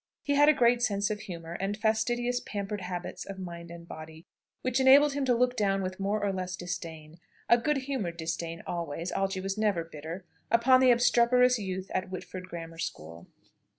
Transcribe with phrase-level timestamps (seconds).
[0.23, 4.25] He had a great sense of humour, and fastidious pampered habits of mind and body,
[4.63, 8.63] which enabled him to look down with more or less disdain a good humoured disdain,
[8.65, 13.27] always, Algy was never bitter upon the obstreperous youth at the Whitford Grammar School.